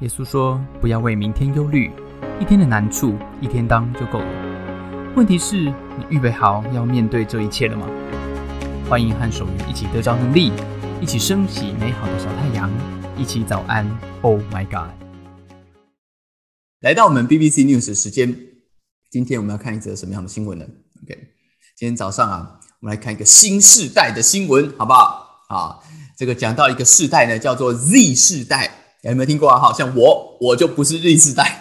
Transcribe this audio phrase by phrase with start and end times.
[0.00, 1.90] 耶稣说：“不要为明天忧虑，
[2.40, 5.12] 一天的难处一天当就够了。
[5.16, 7.84] 问题是，你预备好要面对这一切了吗？”
[8.88, 10.52] 欢迎和守愚一起得着能力，
[11.00, 12.70] 一起升起美好的小太阳，
[13.16, 13.84] 一起早安。
[14.22, 14.94] Oh my God！
[16.78, 18.32] 来到我们 BBC News 的时间，
[19.10, 20.64] 今天我们要看一则什么样的新闻呢
[21.02, 21.18] ？OK，
[21.76, 25.42] 今天早上啊，我们来看一个新世代的新闻，好不好？
[25.48, 25.80] 啊，
[26.16, 28.70] 这个讲到一个世代呢，叫做 Z 世代。
[29.10, 29.58] 有没有听过啊？
[29.58, 31.60] 好像我我就不是 Z 世代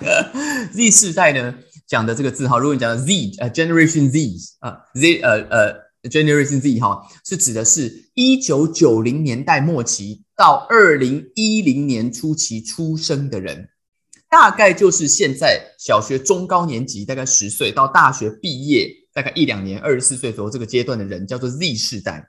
[0.73, 1.55] ，Z 世代呢
[1.88, 13.69] 讲的这个字哈，如果你讲的 Z 呃 Generation Z 啊 Z 呃呃 Generation Z 哈，是指的是一九九零年代末期到二零一零年初期出生的人，
[14.29, 22.27] 大概就是现在小学中高年级大概十岁到大学毕业大概一两年二十四岁左右这个阶段的人，叫做 Z 世代。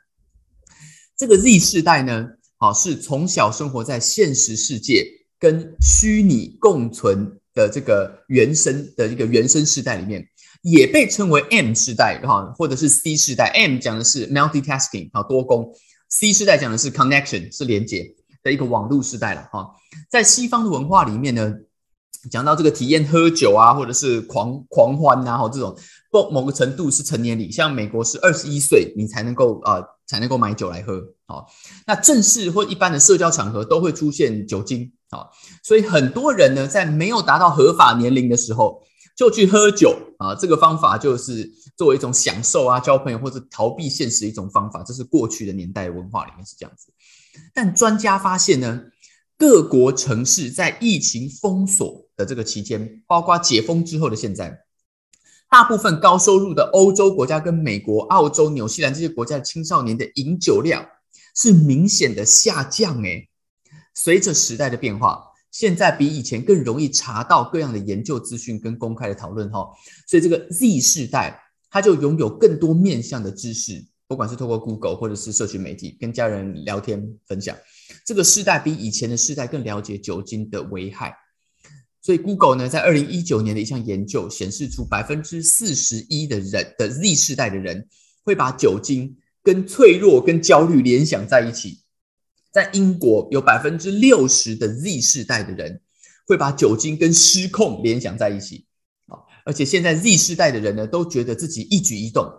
[1.16, 2.28] 这个 Z 世代呢？
[2.60, 5.06] 好，是从小生活在现实世界
[5.38, 10.26] 跟虚拟共存的这个原生的一个原生世代里面，
[10.62, 13.46] 也被称为 M 世代哈，或者是 C 世代。
[13.54, 15.72] M 讲的是 multitasking 啊，多工
[16.10, 19.64] ；C 世代讲的是 connection 是连接的一个网络时代了哈。
[20.10, 21.54] 在西方的文化里面呢，
[22.28, 25.78] 讲到这个体验喝酒啊，或者是狂狂欢呐，哈，这种
[26.10, 29.80] 不某个程度是成年礼，像美国是二十一岁你才能够啊。
[30.08, 31.46] 才能够买酒来喝，好，
[31.86, 35.30] 那正式或一般的社交场合都会出现酒精，好，
[35.62, 38.82] 所以很多人呢，在没有达到合法年龄的时候
[39.14, 46.90] 就去喝酒啊，这个方法就是作为一种享受啊，交朋友或者逃避现实一种方法，这是过去的年代文化里面是这样子。
[47.52, 48.80] 但专家发现呢，
[49.36, 54.64] 各国城市在疫情封锁的这个期间，包括解封之后的现在。
[55.50, 60.86] 大部分高收入的欧洲国家跟美国、澳洲、纽西兰这些国家的青少年的饮酒量
[61.34, 63.02] 是明显的下降。
[63.02, 63.28] 诶，
[63.94, 69.66] 随着时代的变化，现在比以前更容易查到各样的研究资讯跟公开的讨论哈，
[70.06, 71.40] 所以这个 Z 世代
[71.70, 77.56] 他就拥有更多面向的知识，不管是透过 Google 或者是社群媒体跟家人聊天分享，
[78.04, 81.14] 这个世代比以前的世代更了解酒精的危害。
[82.00, 87.88] 所以，Google 呢，在二零一九年的一项研究显示出，百分之四十一的人的 Z 世代的人
[88.24, 91.80] 会把酒精跟脆弱、跟焦虑联想在一起。
[92.50, 95.80] 在英国，有百分之六十的 Z 世代的人
[96.26, 98.66] 会把酒精跟失控联想在一起。
[99.06, 102.32] 啊，而且现在 Z 世代的人呢，都觉得自己一举一动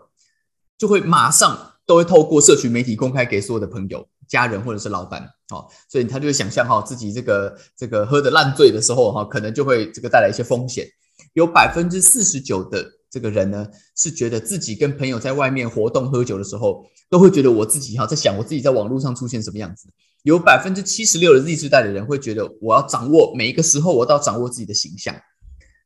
[0.78, 4.08] 就会马上都会透过社群媒体公开给所有的朋友。
[4.28, 10.88] 家人或者是老板，好，所以他就会想象哈，自己这个这个喝的烂醉的时候哈，可能就会这个带来一些风险。
[11.34, 19.90] 有百分之四十九的这个人呢，是觉得自己跟朋友在外面活动喝酒的时候，都会觉得我自己哈，在想我自己在网络上出现什么样子。
[20.24, 25.16] 有百分之七十六的 Z 世代的人会觉得，我要掌握每一个时候，我都要掌握自己的形象。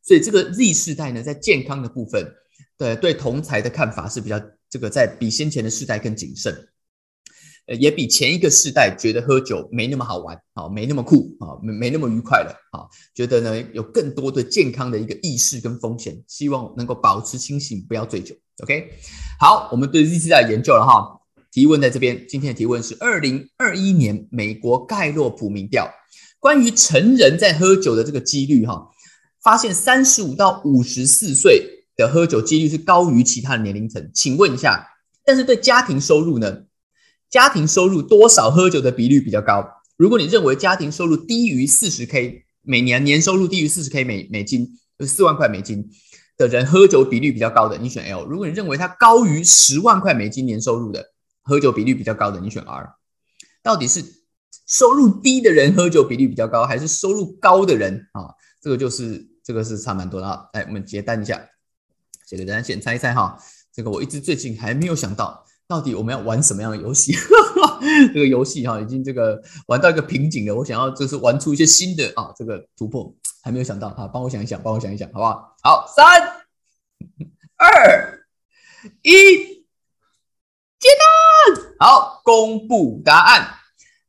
[0.02, 2.30] 所以这个 Z 世代呢，在健康的部分，
[2.78, 6.54] 对对同才的看法是比较这个在比先前的世代更谨慎。
[7.66, 12.84] 呃，也比前一个世代觉得喝酒没那么好玩，啊，没那么酷，啊，没没那么愉快了，啊，
[13.16, 18.36] 觉得呢有更多的健康的一个意识跟风险，希望能够保持清醒，不要醉酒。
[18.64, 18.90] OK，
[19.40, 21.22] 好，我们对 Z 世代研究了哈，
[21.52, 25.90] 提问在这边，今天的提问是二零二一年美国盖洛普民调，
[26.40, 28.90] 关于成人在喝酒的这个几率哈，
[29.42, 34.86] 发现三十五到五十四岁的喝酒几率是高于其他的年龄层，请问一下，
[35.26, 36.64] 但是对家庭收入呢？
[37.34, 39.68] 家庭收入多少喝酒的比率比较高？
[39.98, 45.90] 如果你认为家庭收入低于四十 K 每年年收入低于四十 K 美美金，就四万块美金
[46.38, 48.24] 的人喝酒比率比较高的，你选 L。
[48.26, 51.04] 如果你认为它高于十万块美金年收入的
[51.42, 52.94] 喝酒比率比较高的，你选 R。
[53.64, 54.04] 到底是
[54.68, 58.30] 收入低的人喝酒比率比较高，还是收入高的人啊？
[58.62, 60.50] 这个就是这个是差蛮多的啊。
[60.54, 61.44] 来，我们结单一下，
[62.28, 63.40] 写给大家先猜一猜哈。
[63.74, 65.44] 这个我一直最近还没有想到。
[65.68, 67.16] 到底我们要玩什么样的游戏？
[68.14, 70.56] 这个游戏哈，已经这个玩到一个瓶颈了。
[70.56, 75.56] 我想要就是玩出一些新的啊，这个突破还没有想到哈，帮我想一想，帮我想一想，好不好？
[75.64, 76.22] 好，三、
[77.58, 78.26] 二、
[79.02, 79.12] 一，
[80.80, 81.64] 接单。
[81.80, 83.56] 好，公布答案。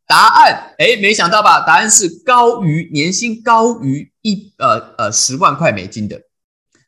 [0.06, 1.64] 答案，哎，没想到吧？
[1.67, 6.20] 答案是高于年薪高于一呃呃十万块美金的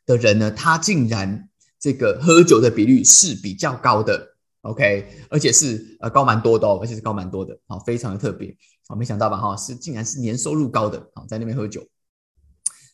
[0.05, 1.49] 的人呢，他竟然
[1.79, 4.36] 这个喝酒的比率是比较高的。
[4.67, 8.53] OK，而且是呃高蛮多的哦，而且是高蛮多的，好，非常的特别，
[8.87, 11.81] 好，没想到吧哈，是竟然是年收入高的，好，在那边喝酒，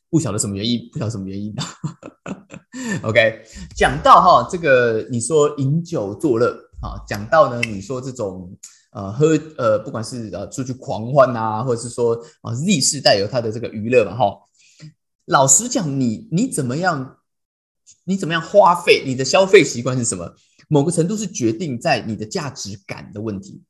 [0.09, 1.51] 不晓得什么原因，不晓得什么原因。
[3.01, 3.43] OK，
[3.75, 8.55] 讲到哈这个你说饮酒作乐啊，讲到呢你说这种
[8.91, 14.37] 呃喝呃不管是呃出去狂欢啊，或者是说啊 Z 世代有它的这个娱乐嘛哈。
[15.25, 17.17] 老实讲，你你怎么样？
[18.05, 19.03] 你怎么样花费？
[19.05, 20.33] 你的消费习惯是什么？
[20.73, 23.61] 某个程度是决定在你的价值感的问题。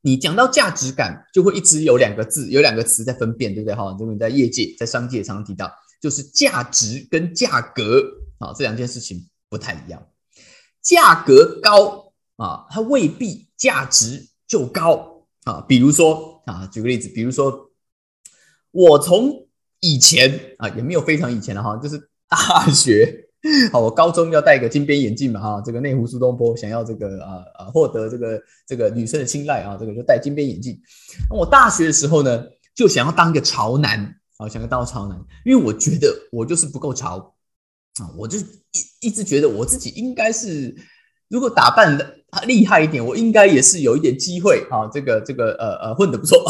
[0.00, 3.74] 你讲到价值感，就会一直有两个字，有两个词在分辨，对不对？
[3.74, 5.70] 哈，这个在业界、在商界常常提到，
[6.00, 8.02] 就是价值跟价格
[8.38, 10.08] 啊，这两件事情不太一样。
[10.80, 15.60] 价格高啊，它未必价值就高啊。
[15.68, 17.70] 比如说啊，举个例子，比如说
[18.70, 19.46] 我从
[19.80, 23.26] 以前啊，也没有非常以前了哈，就是大学。
[23.72, 30.78] 好，我高中要戴个金边眼镜嘛，哈，这个内湖苏东坡想要这个啊啊获得这个这个女生的青睐啊，这个就戴金边眼镜。
[31.30, 32.44] 那我大学的时候呢，
[32.74, 37.34] 就想要当一个潮男啊，想要当潮男，因为我觉得我就是不够潮
[37.98, 40.76] 啊，我就一一直觉得我自己应该是，
[41.28, 42.16] 如果打扮的
[42.46, 46.44] 厉害一点，我应该也是有一点机会啊，这个这个呃呃混得不错，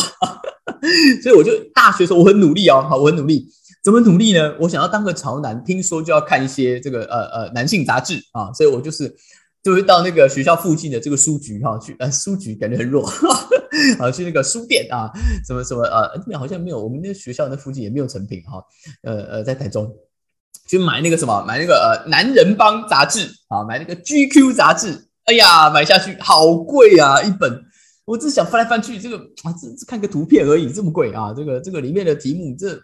[1.23, 3.49] 所以我就大学时候我很努力哦，好，我很努力。
[3.83, 4.55] 怎么努力呢？
[4.61, 9.15] 我想要当个潮男，听说就要看一些这个呃呃男性杂志啊，所以我就是
[9.63, 13.09] 就会到那个学校附近的这个书局哈去，呃书局感觉很弱，
[13.99, 15.11] 啊去那个书店啊，
[15.47, 18.63] 什么什么呃那边好像没有，我们那学校那附近也没有成品哈，
[19.03, 19.91] 呃呃在台中
[20.69, 27.65] 去买那个什么买那个呃男人帮杂志啊，买那个 GQ 杂志，哎呀买下去好贵啊一本。
[28.07, 31.33] 我只是想翻来翻去，这个啊，这这看个图片而已，这么贵啊！
[31.33, 32.77] 这个这个里面的题目，这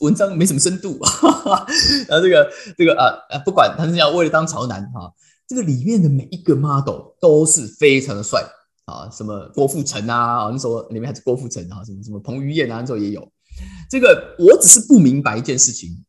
[0.00, 0.98] 文章没什么深度，
[2.08, 5.12] 然 后这个这个啊啊，不管他是要为了当潮男哈，
[5.46, 8.42] 这个里面的每一个 model 都是非常的帅
[8.86, 13.30] 啊，什么郭富城啊，那时候里面还是郭富城啊，什么什么彭于晏啊，那时候也有。
[13.88, 16.04] 这个我只是不明白一件事情，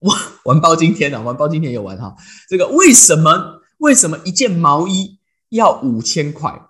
[0.00, 2.14] 玩玩包今天啊，玩包今天有玩哈，
[2.48, 5.18] 这个为什么为什么一件毛衣
[5.48, 6.69] 要五千块？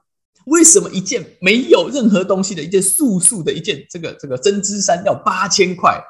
[0.50, 6.02] 为什么一件没有任何东西的一件素素的一件这个这个针织衫要八千块？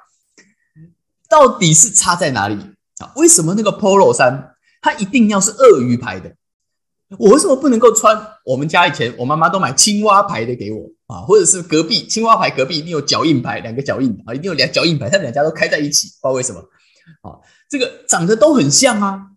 [1.28, 2.54] 到底是差在哪里
[2.98, 3.12] 啊？
[3.16, 6.34] 为什么那个 polo 衫它一定要是鳄鱼牌的？
[7.18, 8.16] 我为什么不能够穿？
[8.44, 16.60] 我们家以前我妈妈都买青蛙牌的给我啊，或者是隔壁青蛙牌隔壁一定有脚印牌，两个脚印啊，一定有两脚印牌，他们两家都开在一起，不知道为什么
[17.22, 17.38] 啊？
[17.68, 19.29] 这个长得都很像啊。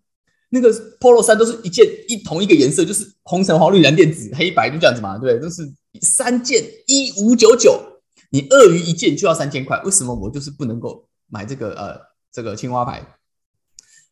[0.54, 5.36] 那个 polo 衫都是一件一同一个颜色，就是红橙黄绿蓝靛紫黑白，就这样子嘛，对？
[5.40, 5.68] 都是
[6.00, 7.82] 三件一五九九，
[8.30, 12.00] 你鳄鱼一件就要三千块，为什么我就是不能够买这个呃
[12.32, 13.04] 这个青蛙牌？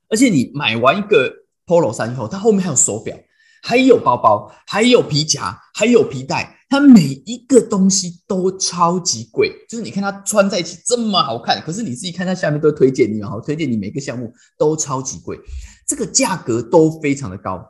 [0.09, 1.33] 而且你买完一个
[1.65, 3.17] polo 衫以后，它后面还有手表，
[3.63, 9.53] 还有包包，还有皮夹，还有皮带，它每一个东西都超级贵。
[9.69, 15.39] 就是你看它穿在一起这么好看，可是你自己看它下面都推荐你，然后推荐你每个项目都超级贵。
[15.87, 17.63] 这个价格都非常的高，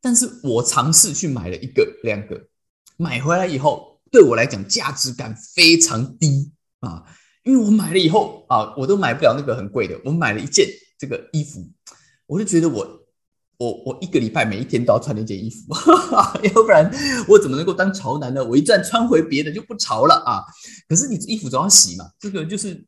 [0.00, 2.48] 但是我尝试去买了一个两个，
[2.96, 7.04] 买回来以后对我来讲价值感非常低啊，
[7.44, 10.66] 因为我买了以后啊，我都买不了那个很贵的，我买了一件
[10.98, 11.64] 这个衣服，
[12.26, 12.99] 我就觉得我
[13.60, 15.74] 我我一个礼拜每一天都要穿那件衣服，
[16.42, 16.90] 要不然
[17.28, 18.42] 我怎么能够当潮男呢？
[18.42, 20.42] 我一旦穿回别的就不潮了啊！
[20.88, 22.82] 可是你衣服总要洗嘛，这个就是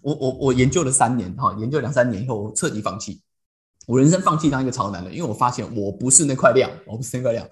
[0.00, 3.20] 我我我研究了三年哈，研究两三年以后我彻底放弃。
[3.88, 7.44] 我人生放弃当一个潮男了，因为我发现我不是那块料，我不是那块料。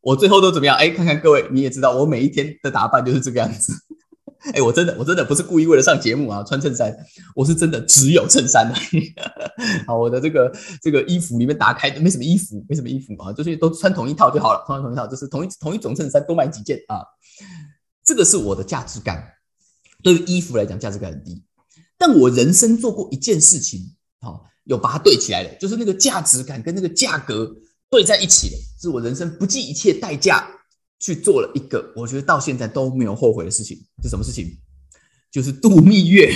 [0.00, 0.76] 我最后都怎么样？
[0.76, 3.72] 哎，看看各位，你也知道，我每一天的打扮就是这个样子。
[4.52, 6.96] 哎，我真的，我真的不是故意为了上节目啊，穿衬衫。
[7.34, 8.74] 我是真的只有衬衫的。
[9.86, 10.52] 好，我的这个
[10.82, 17.02] 这个衣服里面打开没什么衣服，没什么衣服啊，就是都穿同一套就好了，穿同一套就是同一同一种衬衫，多买几件啊。
[18.04, 19.22] 这个是我的价值感，
[20.02, 21.42] 对于衣服来讲价值感很低。
[21.98, 24.44] 但我人生做过一件事情，好。
[24.68, 27.50] 有把它对起来了，就是那个价值感跟那个价格
[27.88, 30.46] 对在一起了，是我人生不计一切代价
[30.98, 33.76] 去做了一个，我觉得到现在都没有后悔的事情。
[34.02, 34.56] 是什么事情？
[35.30, 36.32] 就是度蜜月。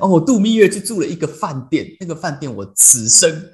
[0.00, 3.50] 哦，我度蜜月去住了一个饭店，那个饭店我此生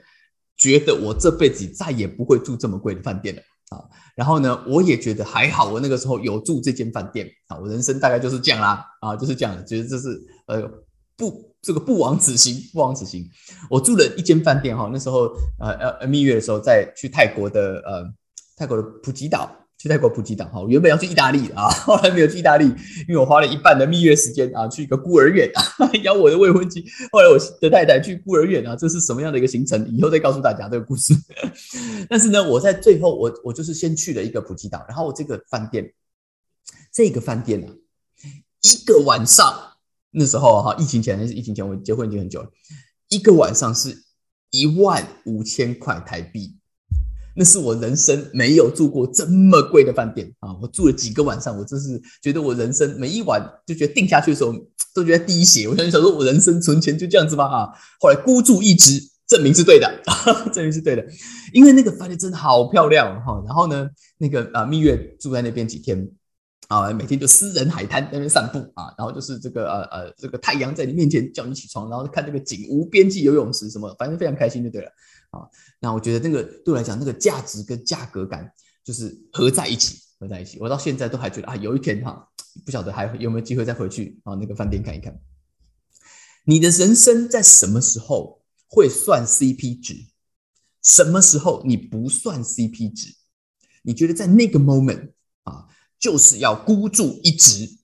[0.57, 3.83] 觉得我这辈子再也不会住这么贵的饭店了啊。
[4.15, 10.71] 然后呢，我也觉得还好，我那个时候有住这间饭店啊，我人生大概就是这样啦啊，就是这样，觉得这是呃
[11.17, 11.49] 不。
[11.63, 13.23] 这个不枉此行，不枉此行。
[13.69, 18.11] 我住了一间饭店哈，那时候呃呃蜜月的时候，在去泰国的呃
[18.57, 20.63] 泰国的普吉岛，去泰国普吉岛哈。
[20.69, 22.67] 原本要去意大利啊， 后来没有去意大利，
[23.09, 25.63] 因为我花了一半的蜜月时间啊，去一个孤儿院啊
[26.05, 29.89] 邀我的未婚妻，后来我的太太去孤儿院啊，这是什么样的一个行程？
[29.91, 31.15] 以后再告诉大家这个故事。
[32.11, 35.91] 但是呢，我在最后我我就是先去了一个普吉岛，然后我这个饭店，
[36.93, 37.69] 这个饭店呢，
[38.61, 39.67] 一个晚上。
[40.13, 42.51] 那时候哈，疫情前还是疫情前，我结婚已经很久了。
[43.09, 43.97] 一个晚上是
[44.51, 46.57] 一万五千块台币，
[47.37, 50.55] 那是我人生没有住过这么贵的饭店啊！
[50.61, 54.53] 我住了几个晚上，我真是觉得我人生每一晚就觉得定下去的时候
[54.95, 55.69] 都觉得滴血。
[55.69, 57.69] 我想想说，我人生存钱就这样子吧啊！
[58.01, 59.89] 后来孤注一掷，证明是对的，
[60.53, 61.07] 证明是对的，
[61.53, 63.43] 因为那个饭店真的好漂亮哈。
[63.47, 66.11] 然后呢，那个啊蜜月住在那边几天
[66.69, 74.91] 啊，每天就私人海滩那边散步啊，然后就是这个呃呃这个太阳在你面前叫你起床，然后看这个景，无边际游泳池什么，反正非常开心就对了。
[75.31, 75.49] 啊，
[75.81, 78.53] 那我觉得那个对我来讲，那个价值跟价格感
[78.85, 80.59] 就是合在一起，合在一起。
[80.61, 82.29] 我到现在都还觉得啊，有一天哈，
[82.65, 85.21] 不晓得还有没有机会再回去啊，那个饭店看一看。
[86.45, 90.07] 你的人生在什么时候会算 CP 值？
[90.83, 93.15] 什么时候你不算 CP 值？
[93.83, 95.13] 你觉得在那个 moment
[95.45, 95.69] 啊，
[95.99, 97.79] 就是要孤注一掷。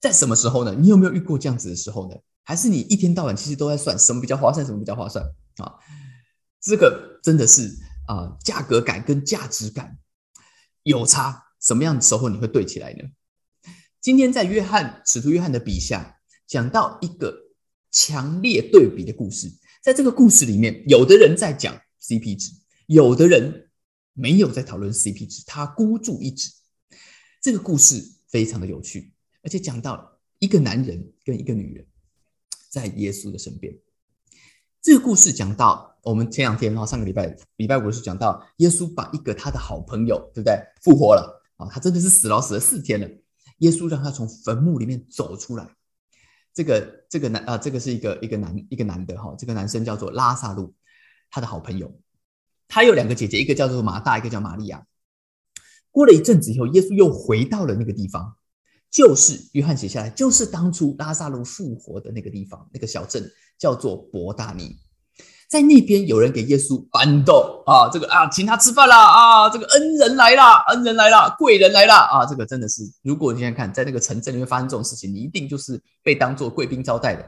[0.00, 0.74] 在什么时候呢？
[0.74, 2.16] 你有没有遇过这样子的时候呢？
[2.50, 5.24] 还是你一天到晚其实都在算什么比较划算，什么比较划算
[5.58, 5.78] 啊？
[6.60, 7.78] 这个真的是
[8.08, 9.96] 啊，价格感跟价值感
[10.82, 13.04] 有差，什么样的时候你会对起来呢？
[14.00, 17.32] 今天在约翰使徒约翰的笔下，讲到一个
[17.92, 19.48] 强烈对比的故事，
[19.80, 22.50] 在这个故事里面，有的人在讲 CP 值，
[22.86, 23.70] 有的人
[24.12, 26.50] 没有在讨论 CP 值，他孤注一掷。
[27.40, 29.12] 这个故事非常的有趣，
[29.44, 31.86] 而且讲到一个男人跟一个女人。
[32.70, 33.76] 在耶稣的身边，
[34.80, 40.56] 这个故事讲到我们前两天哈，上个礼拜礼拜五是讲到，耶稣把一个他的好朋友，对不对？
[40.80, 43.08] 复活了啊，他真的是死了死了四天了。
[43.58, 45.68] 耶稣让他从坟墓里面走出来。
[46.54, 50.72] 这个这个男啊，这个是一个一个男一个男的哈，这个男生叫做拉萨路，
[51.28, 52.00] 他的好朋友，
[52.68, 54.86] 他有两个姐姐，一个叫做马大，一个叫玛利亚。
[55.90, 58.36] 过了一阵子以后，耶稣又回到了那个地方。
[58.90, 63.24] 就是约翰写下来，就是当初拉萨路复活的那个地方，那个小镇
[63.56, 64.76] 叫做伯大尼，
[65.48, 77.24] 在那边有人给耶稣搬豆啊，这个啊，请他吃饭啦啊，这个恩人来啦，恩人来啦，贵人来啦啊，这个真的是，如果你现在看在那个城镇里面发生这种事情，你一定就是被当做贵宾招待的。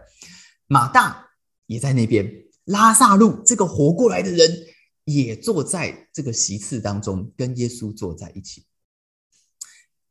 [0.66, 1.28] 马大
[1.66, 2.28] 也在那边，
[2.64, 4.50] 拉萨路这个活过来的人
[5.04, 8.64] 也坐在这个席次当中，跟耶稣坐在一起。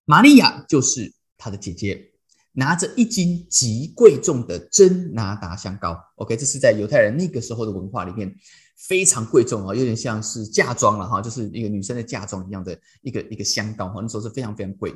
[0.05, 1.13] 玛利亚就是。
[1.41, 2.11] 他的姐姐
[2.51, 8.31] 拿着一斤极贵重的真拿达香膏，OK，这是在犹太人那个时候的文化里面
[8.77, 14.93] 非常贵重啊，有点像是嫁妆了哈，就是一个女生的嫁妆一样的一个一个香膏哈，那时候是非常非常贵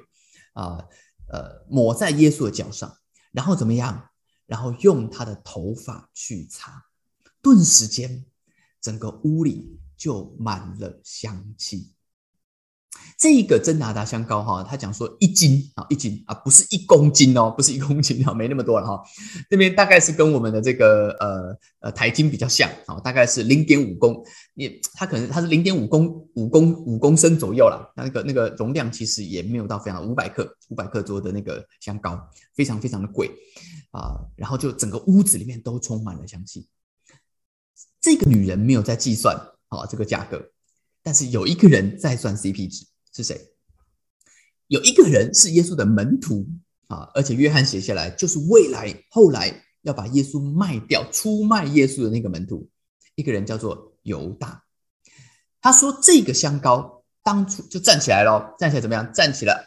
[0.54, 0.78] 啊，
[1.30, 2.96] 呃，抹在耶稣的脚上，
[3.32, 4.08] 然后怎么样？
[4.46, 6.86] 然后用他的头发去擦，
[7.42, 8.24] 顿时间
[8.80, 11.95] 整个屋里就满了香气。
[13.18, 19.02] 这个真拿达香膏哈，他讲说一斤啊，一斤啊，不是一公斤哦，不是一公斤哈，没那么多了哈。
[19.50, 24.22] 这边大概是跟我们的这个呃呃台斤比较像啊，大概是零点五公，
[24.54, 27.94] 你它可能它是零点五公五公五公升左右了。
[27.96, 32.20] 那个那个容量其实也没有到非常五百克，五百克左右的那个香膏，
[32.54, 33.32] 非常非常的贵
[33.92, 34.20] 啊。
[34.36, 36.68] 然后就整个屋子里面都充满了香气。
[38.02, 39.36] 这个女人没有在计算
[39.70, 40.40] 啊这个价格，
[41.06, 42.86] 但是有一个人在算 CP 值。
[43.16, 43.40] 是谁？
[44.68, 46.46] 有一个人是耶稣的门徒
[46.88, 52.70] 啊，而且约翰写下来，就是未来后来要把耶稣卖掉、出卖耶稣的那个门徒，
[53.16, 54.66] 一个人叫做犹大。
[55.62, 59.14] 他说：“这个香膏当初就站起来了，站起来怎么样？
[59.14, 59.66] 站起来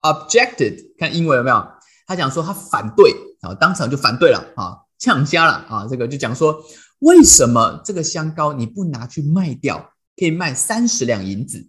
[0.00, 0.98] ，objected。
[0.98, 1.68] 看英文有没有？
[2.04, 5.86] 他讲说他反对啊，当场就反对了啊，呛瞎了啊。
[5.88, 6.60] 这个就讲说，
[6.98, 11.68] 为什么这个香膏你不拿去卖掉，可以卖三十两银子？”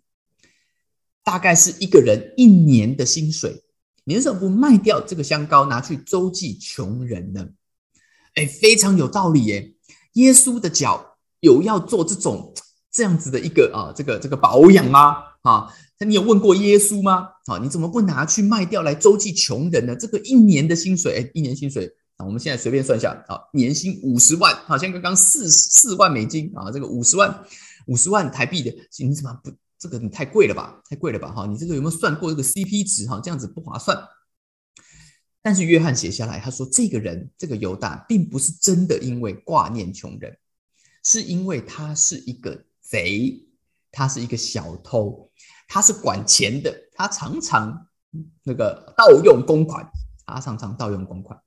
[1.24, 3.64] 大概是一个人一年的薪水，
[4.06, 7.48] 你为什么不卖掉这个香膏，拿去周济穷人呢？
[8.34, 9.74] 哎，非常有道理耶！
[10.14, 12.54] 耶稣的脚有要做这种
[12.92, 15.18] 这样子的一个啊，这个这个保养吗？
[15.42, 17.28] 啊，那你有问过耶稣吗？
[17.46, 19.96] 啊，你怎么不拿去卖掉来周济穷人呢？
[19.96, 27.44] 这个一年的薪水，哎，一年薪水啊，我们现在随便算一下啊，年薪五十万，好像刚刚四四万美金啊，这个五十万
[27.90, 29.52] 五十万台币的，你怎么不？
[29.80, 31.48] 这个你太贵了吧，太贵了吧，哈！
[31.48, 33.08] 你这个有没有算过这个 CP 值？
[33.08, 33.98] 哈，这样子不划算。
[35.42, 40.38] 但是约翰写下来，他说这个人这个犹大并不是真的因为挂念穷人，
[41.02, 43.42] 是因为他是一个贼，
[43.90, 45.32] 他是一个小偷，
[45.70, 47.88] 他是管钱的，他常常
[48.44, 49.90] 那个盗用公款，
[50.26, 51.42] 他常常盗用公款。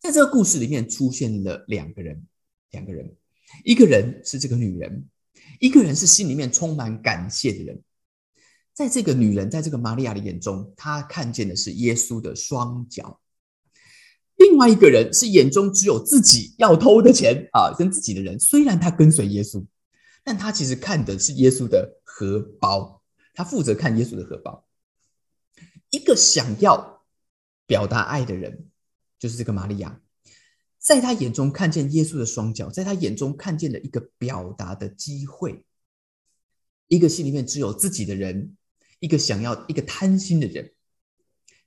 [0.00, 2.26] 在这个故事里面出现了两个人，
[2.72, 3.16] 两个人，
[3.64, 5.08] 一个人是这个女人。
[5.60, 7.82] 一个人是心里面充满感谢的人，
[8.72, 13.18] 在这个女人，在这个玛利亚的眼中，她看见的是耶稣的双脚；
[14.36, 18.38] 另外一个人是眼中只有自己要偷的钱啊，跟自己的人。
[18.38, 19.64] 虽然他跟随耶稣，
[20.22, 23.02] 但他其实看的是耶稣的荷包，
[23.34, 24.64] 他负责看耶稣的荷包。
[25.90, 27.02] 一个想要
[27.66, 28.68] 表达爱的人，
[29.18, 30.00] 就是这个玛利亚，
[30.78, 35.64] 在他眼中看见耶稣的双脚，在他眼中看见了一个表达的机会。
[36.86, 38.56] 一个心里面只有自己的人，
[39.00, 40.72] 一个想要、一个贪心的人，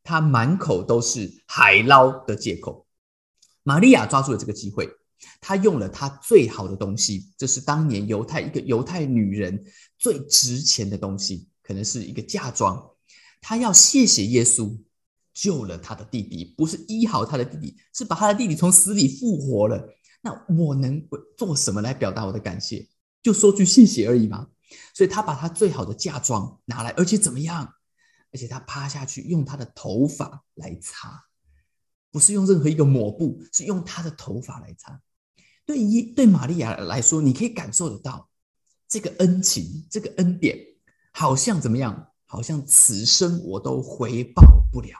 [0.01, 2.87] 他满口都是海捞的借口。
[3.63, 4.89] 玛利亚抓住了这个机会，
[5.39, 9.63] 她用了她最好的东西，这是当年犹太一个犹太女人
[9.99, 12.89] 最值钱的东西，可能是一个嫁妆。
[13.39, 14.75] 她要谢谢耶稣
[15.33, 19.87] 救了他的弟弟，不是医好他的弟弟，是把他的弟弟从死里复活了。
[20.21, 21.01] 那我能
[21.37, 22.87] 做什么来表达我的感谢？
[23.23, 24.47] 就说句谢谢而已吗？
[24.93, 27.73] 所以他把他最好的嫁妆拿来，而且怎么样？
[28.31, 31.23] 而且他趴下去用他的头发来擦。
[32.11, 35.01] 不是用任何一个抹布，是用他的头发来擦。
[35.65, 38.29] 对一对玛利亚来说，你可以感受得到
[38.87, 40.57] 这个恩情，这个恩典，
[41.13, 42.09] 好像怎么样？
[42.25, 44.97] 好像此生我都回报不了。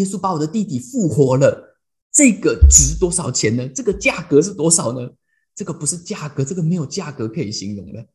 [0.00, 1.78] 耶稣把我的弟弟复活了，
[2.10, 3.68] 这个值多少钱呢？
[3.68, 5.10] 这个价格是多少呢？
[5.54, 8.06] 这个不是价格，这个没有价格可以形容的。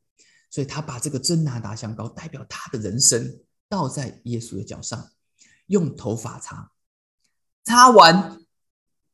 [0.49, 3.39] 所以他把这个真拿达香膏代表他的人生
[3.69, 5.09] 倒在耶稣的脚上，
[5.67, 6.71] 用头发擦。
[7.63, 8.39] 擦完，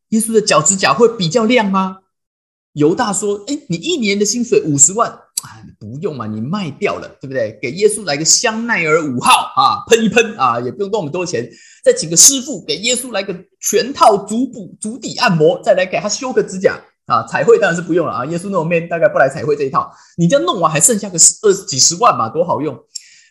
[0.10, 1.98] 耶稣的脚趾甲会比较亮吗？
[2.74, 7.58] 犹大说：“哎，你一年的薪水五十万啊，不用嘛，你卖掉了，对不对？
[7.62, 11.50] 给耶稣来个香奈儿五号啊，喷一喷啊，也不用多我们多钱。
[11.84, 17.26] 再请个师傅给耶稣来个全套足部足底按摩，再来给他修个指甲啊。
[17.28, 19.92] 彩绘当然是不用了啊，耶稣那种面大概不来彩绘这一套。
[20.18, 22.78] 你这样弄完还剩下个十二几十万嘛，多好用。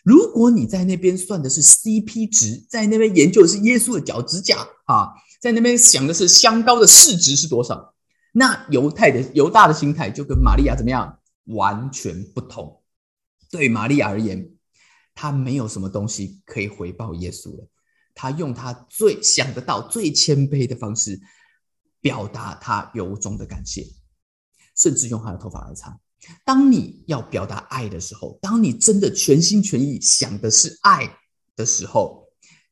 [0.03, 7.93] 如果你在那边算的是 CP 值，在那边研究的是耶稣的脚趾甲。”啊，在那边想的是香膏的市值是多少？
[8.33, 12.81] 那犹太的犹大的心态就跟玛利亚怎么样完全不同。
[13.49, 14.53] 对玛利亚而言，
[15.13, 17.67] 他没有什么东西可以回报耶稣了。
[18.13, 21.19] 他用他最想得到、最谦卑的方式
[21.99, 23.85] 表达他由衷的感谢，
[24.75, 25.99] 甚至用他的头发来擦。
[26.45, 31.17] 当你要表达爱的时候，当你真的全心全意想的是爱
[31.55, 32.21] 的时候。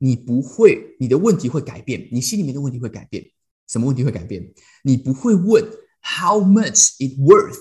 [0.02, 3.22] 你不会，你的问题会改变，你心里面的问题会改变。
[3.68, 4.54] 什么问题会改变？
[4.82, 5.62] 你不会问
[6.02, 7.60] How much it worth？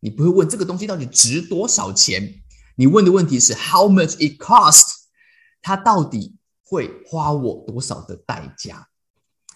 [0.00, 2.42] 你不会问这个东西到底值多少钱？
[2.76, 4.84] 你问的问题是 How much it cost？
[5.60, 8.86] 它到底会花我多少的代价？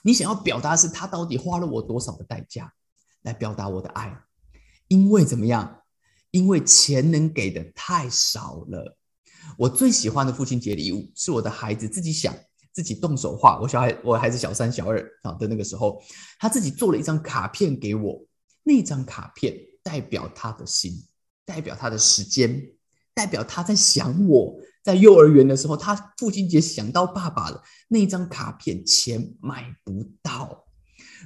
[0.02, 2.72] 你想要表达的是他到底花了我多少的代价
[3.22, 4.12] 来表达我的爱？
[4.88, 5.82] 因为怎么样？
[6.32, 8.96] 因为钱能给的太少了。
[9.56, 12.34] 我最喜欢的父亲节礼物是我的孩子自己想、
[12.72, 13.60] 自己动手画。
[13.60, 16.02] 我小孩，我孩子小三、小二啊的那个时候，
[16.40, 18.24] 他自己做了一张卡片给我。
[18.64, 20.92] 那张卡片代表他的心，
[21.44, 22.62] 代表他的时间，
[23.14, 24.54] 代表他在想我。
[24.82, 27.62] 在幼儿园的时候，他父亲节想到爸爸了。
[27.86, 30.64] 那张卡片钱买不到。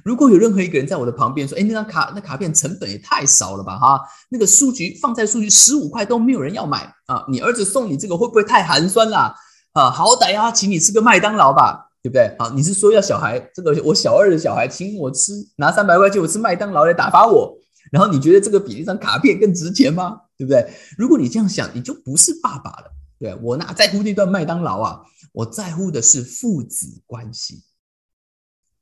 [0.03, 3.79] 如果有任何一个人在我的旁边说：“哎，那张卡那卡片成本也太少了吧？
[3.79, 7.25] 哈，那个书局放在书局十五块都没有人要买啊！
[7.29, 9.35] 你儿子送你这个会不会太寒酸啦？
[9.73, 12.27] 啊，好歹要请你吃个麦当劳吧，对不对？
[12.37, 17.57] 啊，你是说要小孩这个我小二的小孩请我吃拿三百块钱我吃麦当劳来打发我？
[17.91, 20.21] 然后你觉得这个比那张卡片更值钱吗？
[20.37, 20.71] 对不对？
[20.97, 22.93] 如果你这样想，你就不是爸爸了。
[23.19, 25.01] 对我哪在乎那段麦当劳啊？
[25.31, 27.63] 我在乎的是父子关系。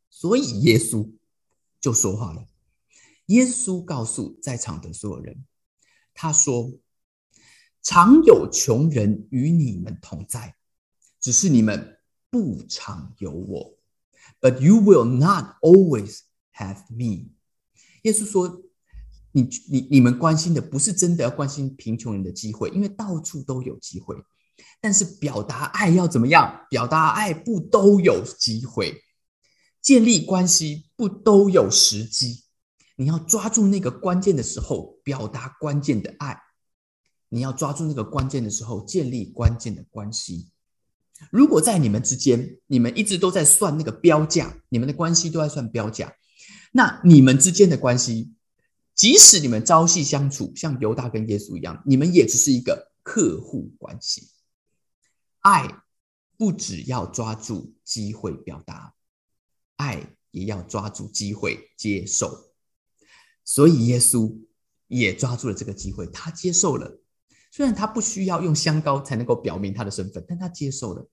[0.10, 1.10] 所以耶稣
[1.80, 2.46] 就说话了。
[3.28, 5.46] 耶稣告诉在场的所有人
[6.14, 6.72] ：“他说，
[7.82, 10.56] 常有穷人与你们同在，
[11.20, 11.98] 只是你们
[12.30, 13.78] 不常有我。
[14.42, 16.20] But you will not always
[16.54, 17.32] have me。”
[18.04, 18.62] 耶稣说
[19.36, 24.16] ：“你你你们关心的不是真的要关心贫穷人的机会，因为到处都有机会。
[24.80, 26.66] 但是表达爱要怎么样？
[26.70, 29.02] 表达爱不都有机会？”
[29.84, 32.46] 建立关系不都有时机？
[32.96, 36.34] 你要抓住那个关键的时候，表达关键的爱；
[37.28, 40.50] 你要抓住那个关键的时候，建立关键的关系。
[41.30, 46.14] 如果在你们之间，你们一直都在算那个标价，你们的关系都在算标价，
[46.72, 48.34] 那你们之间的关系，
[48.96, 54.30] 即使你们朝夕相处，像犹大跟耶稣一样，你们也只是一个客户关系。
[55.42, 55.84] 爱
[56.38, 58.94] 不只要抓住机会表达。
[59.76, 62.54] 爱也要抓住机会接受，
[63.44, 64.34] 所以耶稣
[64.88, 67.02] 也抓住了这个机会，他接受了。
[67.52, 71.06] 虽然他不需要用香膏才能够表明他的身份，但他接受了。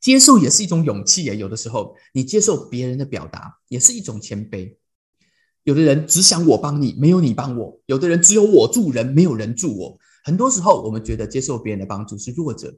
[0.00, 1.34] 接受也是一种勇气啊！
[1.34, 4.76] 有的时候，你接受别人的表达，也是一种谦卑。
[5.64, 9.98] 有的人只想我帮你，没有你帮我；有的人只有我助人，没有人助我。
[10.24, 12.76] 很多时候，我们觉得接受别人的帮助是弱者，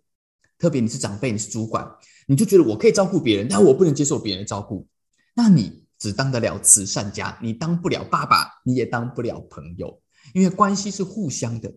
[0.59, 1.87] 特别你是长辈，你是主管，
[2.27, 4.87] 你就觉得我可以照顾别人，但我不能接受别人的照顾。
[5.35, 10.01] 那你只当得了慈善家，你当不了爸爸，你也当不了朋友，
[10.33, 11.73] 因为关系是互相的。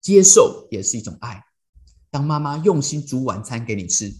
[0.00, 1.44] 接受也是一种爱。
[2.10, 4.12] 当妈妈用心煮晚餐给你吃，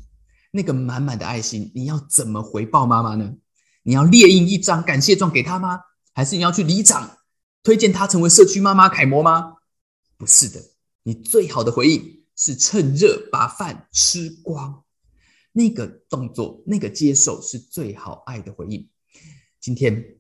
[0.53, 3.35] 那个满满的爱心，你要怎么回报妈妈呢？
[3.83, 5.81] 你要列印一张感谢状给他吗？
[6.13, 7.19] 还是你要去里长
[7.63, 9.59] 推荐他成为社区妈妈楷模吗？
[10.17, 10.73] 不是的，
[11.05, 14.85] 你最好的回应是趁热把饭吃光。
[15.53, 18.89] 那个动作，那个接受是最好爱的回应。
[19.59, 20.19] 今天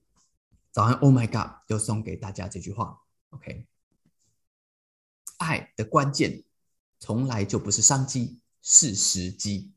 [0.72, 3.00] 早安，Oh my God，就送给大家这句话。
[3.30, 3.66] OK，
[5.36, 6.44] 爱的关键
[6.98, 9.72] 从来就不是商机，是时机，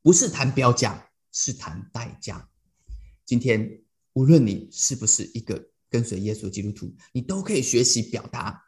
[0.00, 2.48] 不是谈标价，是谈代价。
[3.26, 8.62] 今天无论你是不是一个跟随耶稣基督徒，你都可以学习表达，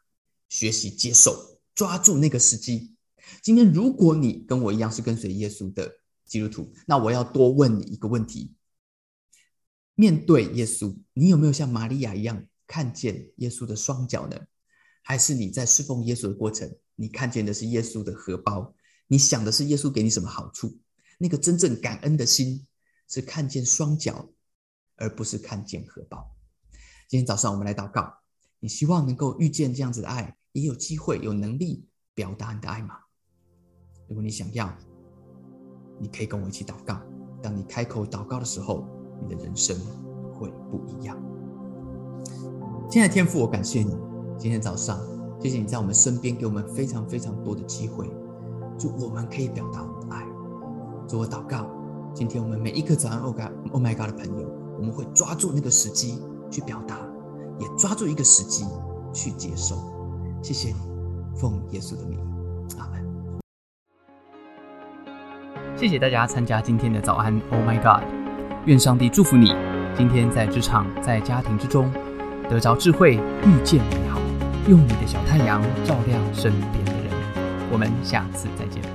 [0.49, 2.97] 学习接受，抓住那个时机。
[3.41, 8.53] 今天如果你跟我一样是跟随耶稣的基督徒，那我要多问你一个问题：
[9.95, 14.37] 面对耶稣，你有没有像玛利亚一样看见耶稣的双脚呢？
[15.03, 18.75] 还是你在侍奉耶稣的过程，你看见的是耶稣的荷包？
[19.07, 20.79] 你想的是耶稣给你什么好处？
[21.17, 22.67] 那个真正感恩的心
[23.09, 24.31] 是看见双脚。
[24.99, 26.31] 而不是看见荷包。
[27.09, 28.13] 今天早上我们来祷告，
[28.61, 32.97] 你希望能够遇见这样子的爱，也有机会、有能力表达你的爱吗？
[34.09, 34.71] 如果你想要，
[35.99, 37.01] 你可以跟我一起祷告。
[37.43, 38.87] 当你开口祷告的时候，
[39.23, 39.79] 你的人生
[40.35, 41.17] 会不一样。
[42.91, 43.97] 亲爱的天父，我感谢你。
[44.39, 45.01] 今天早上，
[45.41, 48.09] 谢谢你在我们身边，给我们非常非常多的机会，
[48.79, 50.27] 就我们可以表达我们的爱。
[51.07, 51.71] 做我祷告，
[52.15, 54.68] 今天我们每一个早安 Oh God Oh My God 的朋友。
[54.79, 56.97] 我们会抓住那个时机去表达，
[57.59, 58.65] 也抓住一个时机
[59.13, 59.77] 去接受。
[60.41, 60.77] 谢谢你，
[61.37, 62.19] 奉耶稣的名，
[62.79, 63.05] 阿门。
[65.77, 68.05] 谢谢大家参加今天的早安，Oh my God！
[68.67, 69.53] 愿上帝祝福你，
[69.97, 71.93] 今天在职场、在家庭之中
[72.49, 74.21] 得着智慧，遇见美好，
[74.69, 77.13] 用你的小太阳照亮身边的人。
[77.73, 78.88] 我们下次再见。